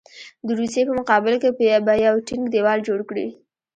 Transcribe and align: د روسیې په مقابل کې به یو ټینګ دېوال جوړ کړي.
د 0.45 0.47
روسیې 0.59 0.83
په 0.87 0.93
مقابل 0.99 1.33
کې 1.41 1.49
به 1.87 1.93
یو 2.05 2.15
ټینګ 2.27 2.43
دېوال 2.53 2.79
جوړ 2.87 2.99
کړي. 3.09 3.27